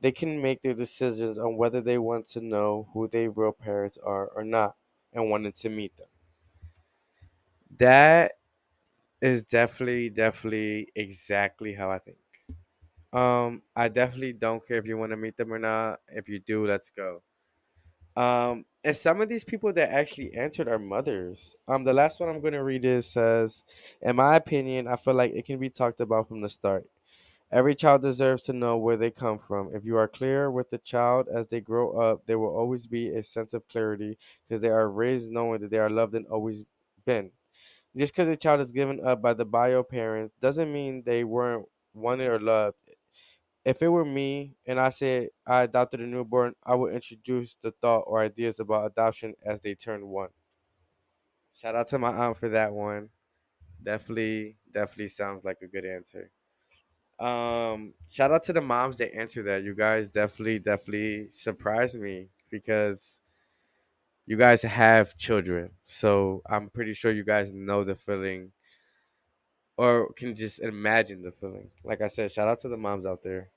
they 0.00 0.12
can 0.12 0.42
make 0.42 0.62
their 0.62 0.74
decisions 0.74 1.38
on 1.38 1.56
whether 1.56 1.80
they 1.82 1.98
want 1.98 2.28
to 2.28 2.40
know 2.42 2.88
who 2.94 3.08
their 3.08 3.30
real 3.30 3.52
parents 3.52 3.98
are 3.98 4.28
or 4.28 4.44
not 4.44 4.76
and 5.12 5.30
wanting 5.30 5.52
to 5.52 5.70
meet 5.70 5.96
them. 5.98 6.08
That 7.76 8.32
is 9.20 9.44
definitely, 9.44 10.10
definitely 10.10 10.88
exactly 10.96 11.74
how 11.74 11.90
I 11.90 11.98
think. 12.00 12.18
Um, 13.12 13.62
I 13.74 13.88
definitely 13.88 14.34
don't 14.34 14.66
care 14.66 14.78
if 14.78 14.86
you 14.86 14.96
want 14.98 15.10
to 15.12 15.16
meet 15.16 15.36
them 15.36 15.52
or 15.52 15.58
not. 15.58 16.00
If 16.08 16.28
you 16.28 16.38
do, 16.38 16.66
let's 16.66 16.90
go. 16.90 17.22
Um, 18.16 18.64
and 18.84 18.96
some 18.96 19.20
of 19.20 19.28
these 19.28 19.44
people 19.44 19.72
that 19.74 19.90
actually 19.92 20.34
answered 20.34 20.68
are 20.68 20.78
mothers. 20.78 21.56
Um, 21.68 21.84
the 21.84 21.94
last 21.94 22.20
one 22.20 22.28
I'm 22.28 22.40
going 22.40 22.52
to 22.54 22.64
read 22.64 22.84
is 22.84 23.06
says, 23.06 23.64
in 24.02 24.16
my 24.16 24.36
opinion, 24.36 24.88
I 24.88 24.96
feel 24.96 25.14
like 25.14 25.32
it 25.32 25.46
can 25.46 25.58
be 25.60 25.70
talked 25.70 26.00
about 26.00 26.28
from 26.28 26.40
the 26.40 26.48
start. 26.48 26.86
Every 27.52 27.74
child 27.74 28.02
deserves 28.02 28.42
to 28.42 28.52
know 28.52 28.76
where 28.78 28.96
they 28.96 29.10
come 29.10 29.38
from. 29.38 29.74
If 29.74 29.84
you 29.84 29.96
are 29.96 30.08
clear 30.08 30.50
with 30.50 30.70
the 30.70 30.78
child 30.78 31.28
as 31.28 31.48
they 31.48 31.60
grow 31.60 31.92
up, 32.00 32.26
there 32.26 32.38
will 32.38 32.54
always 32.54 32.86
be 32.86 33.08
a 33.10 33.22
sense 33.22 33.54
of 33.54 33.68
clarity 33.68 34.18
because 34.48 34.60
they 34.62 34.70
are 34.70 34.88
raised 34.90 35.30
knowing 35.30 35.60
that 35.62 35.70
they 35.70 35.78
are 35.78 35.90
loved 35.90 36.14
and 36.14 36.26
always 36.26 36.64
been. 37.06 37.32
Just 37.96 38.14
because 38.14 38.28
a 38.28 38.36
child 38.36 38.60
is 38.60 38.72
given 38.72 39.04
up 39.06 39.22
by 39.22 39.34
the 39.34 39.44
bio 39.44 39.82
parents 39.82 40.34
doesn't 40.40 40.72
mean 40.72 41.02
they 41.04 41.24
weren't 41.24 41.66
wanted 41.94 42.28
or 42.28 42.38
loved. 42.40 42.76
If 43.64 43.82
it 43.82 43.88
were 43.88 44.04
me 44.04 44.56
and 44.66 44.80
I 44.80 44.88
said 44.88 45.30
I 45.46 45.62
adopted 45.64 46.00
a 46.00 46.06
newborn, 46.06 46.54
I 46.64 46.74
would 46.74 46.94
introduce 46.94 47.54
the 47.56 47.70
thought 47.72 48.04
or 48.06 48.20
ideas 48.20 48.60
about 48.60 48.86
adoption 48.86 49.34
as 49.44 49.60
they 49.60 49.74
turn 49.74 50.08
one. 50.08 50.30
Shout 51.54 51.74
out 51.74 51.88
to 51.88 51.98
my 51.98 52.10
aunt 52.10 52.36
for 52.36 52.48
that 52.50 52.72
one. 52.72 53.10
Definitely, 53.82 54.58
definitely 54.70 55.08
sounds 55.08 55.44
like 55.44 55.58
a 55.62 55.68
good 55.68 55.84
answer. 55.84 56.30
Um, 57.18 57.94
shout 58.08 58.32
out 58.32 58.44
to 58.44 58.52
the 58.52 58.60
moms 58.62 58.98
that 58.98 59.14
answer 59.14 59.42
that. 59.44 59.64
You 59.64 59.74
guys 59.74 60.08
definitely, 60.08 60.60
definitely 60.60 61.30
surprised 61.30 62.00
me 62.00 62.30
because 62.50 63.20
you 64.26 64.36
guys 64.36 64.62
have 64.62 65.16
children. 65.16 65.70
So 65.82 66.42
I'm 66.48 66.68
pretty 66.68 66.92
sure 66.92 67.10
you 67.10 67.24
guys 67.24 67.52
know 67.52 67.84
the 67.84 67.94
feeling 67.94 68.52
or 69.78 70.12
can 70.14 70.34
just 70.34 70.60
imagine 70.60 71.22
the 71.22 71.30
feeling. 71.30 71.70
Like 71.84 72.02
I 72.02 72.08
said, 72.08 72.32
shout 72.32 72.48
out 72.48 72.58
to 72.60 72.68
the 72.68 72.76
moms 72.76 73.06
out 73.06 73.22
there. 73.22 73.48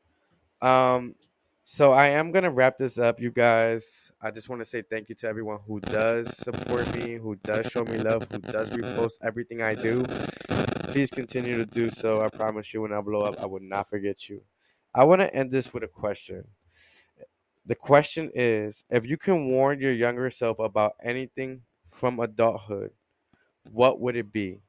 Um, 0.61 1.15
so 1.63 1.91
I 1.91 2.09
am 2.09 2.31
gonna 2.31 2.51
wrap 2.51 2.77
this 2.77 2.99
up, 2.99 3.19
you 3.19 3.31
guys. 3.31 4.11
I 4.21 4.29
just 4.31 4.47
want 4.47 4.61
to 4.61 4.65
say 4.65 4.83
thank 4.83 5.09
you 5.09 5.15
to 5.15 5.27
everyone 5.27 5.59
who 5.65 5.79
does 5.79 6.37
support 6.37 6.95
me, 6.95 7.15
who 7.15 7.35
does 7.37 7.67
show 7.71 7.83
me 7.83 7.97
love, 7.97 8.27
who 8.31 8.39
does 8.39 8.69
repost 8.69 9.13
everything 9.23 9.61
I 9.63 9.73
do. 9.73 10.03
Please 10.91 11.09
continue 11.09 11.57
to 11.57 11.65
do 11.65 11.89
so. 11.89 12.21
I 12.21 12.29
promise 12.29 12.73
you, 12.73 12.81
when 12.81 12.93
I 12.93 13.01
blow 13.01 13.21
up, 13.21 13.41
I 13.41 13.47
will 13.47 13.61
not 13.61 13.89
forget 13.89 14.29
you. 14.29 14.43
I 14.93 15.03
want 15.05 15.21
to 15.21 15.33
end 15.33 15.51
this 15.51 15.73
with 15.73 15.83
a 15.83 15.87
question. 15.87 16.47
The 17.65 17.75
question 17.75 18.31
is 18.35 18.83
if 18.89 19.07
you 19.07 19.17
can 19.17 19.47
warn 19.49 19.79
your 19.79 19.93
younger 19.93 20.29
self 20.29 20.59
about 20.59 20.93
anything 21.01 21.61
from 21.87 22.19
adulthood, 22.19 22.91
what 23.71 23.99
would 23.99 24.15
it 24.15 24.31
be? 24.31 24.61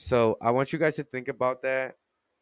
So 0.00 0.38
I 0.40 0.52
want 0.52 0.72
you 0.72 0.78
guys 0.78 0.94
to 0.94 1.02
think 1.02 1.26
about 1.26 1.62
that 1.62 1.96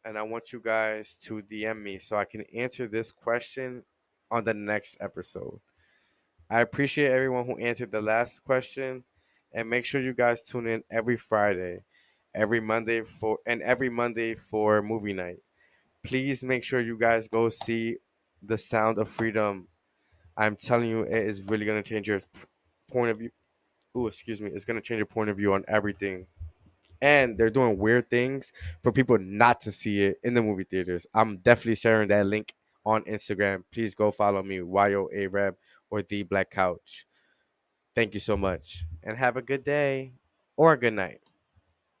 and 0.05 0.15
I 0.15 0.21
want 0.21 0.53
you 0.53 0.61
guys 0.63 1.15
to 1.23 1.41
DM 1.41 1.81
me 1.81 1.97
so 1.97 2.15
I 2.15 2.23
can 2.23 2.43
answer 2.53 2.87
this 2.87 3.11
question 3.11 3.81
on 4.29 4.43
the 4.43 4.53
next 4.53 4.97
episode. 5.01 5.59
I 6.51 6.59
appreciate 6.59 7.09
everyone 7.09 7.47
who 7.47 7.57
answered 7.57 7.89
the 7.89 7.99
last 7.99 8.43
question 8.43 9.05
and 9.51 9.67
make 9.67 9.85
sure 9.85 9.99
you 9.99 10.13
guys 10.13 10.43
tune 10.43 10.67
in 10.67 10.83
every 10.91 11.17
Friday, 11.17 11.79
every 12.35 12.59
Monday 12.59 13.01
for 13.01 13.39
and 13.47 13.63
every 13.63 13.89
Monday 13.89 14.35
for 14.35 14.83
movie 14.83 15.13
night. 15.13 15.39
Please 16.03 16.43
make 16.43 16.63
sure 16.63 16.79
you 16.79 16.95
guys 16.95 17.27
go 17.27 17.49
see 17.49 17.97
The 18.43 18.59
Sound 18.59 18.99
of 18.99 19.07
Freedom. 19.07 19.67
I'm 20.37 20.57
telling 20.57 20.89
you 20.89 21.01
it 21.01 21.11
is 21.11 21.49
really 21.49 21.65
going 21.65 21.81
to 21.81 21.89
change 21.89 22.07
your 22.07 22.19
point 22.87 23.09
of 23.09 23.17
view. 23.17 23.31
Oh, 23.95 24.05
excuse 24.05 24.39
me. 24.41 24.51
It's 24.53 24.63
going 24.63 24.79
to 24.79 24.87
change 24.87 24.99
your 24.99 25.07
point 25.07 25.31
of 25.31 25.37
view 25.37 25.53
on 25.53 25.65
everything 25.67 26.27
and 27.01 27.37
they're 27.37 27.49
doing 27.49 27.77
weird 27.77 28.09
things 28.09 28.51
for 28.83 28.91
people 28.91 29.17
not 29.19 29.59
to 29.61 29.71
see 29.71 30.03
it 30.03 30.17
in 30.23 30.33
the 30.33 30.41
movie 30.41 30.63
theaters. 30.63 31.07
I'm 31.13 31.37
definitely 31.37 31.75
sharing 31.75 32.07
that 32.09 32.25
link 32.25 32.53
on 32.85 33.03
Instagram. 33.03 33.63
Please 33.71 33.95
go 33.95 34.11
follow 34.11 34.41
me, 34.43 34.57
YO 34.57 35.09
Arab 35.13 35.55
or 35.89 36.01
The 36.01 36.23
Black 36.23 36.51
Couch. 36.51 37.05
Thank 37.95 38.13
you 38.13 38.19
so 38.19 38.37
much 38.37 38.85
and 39.03 39.17
have 39.17 39.37
a 39.37 39.41
good 39.41 39.63
day 39.63 40.13
or 40.55 40.73
a 40.73 40.79
good 40.79 40.93
night. 40.93 41.21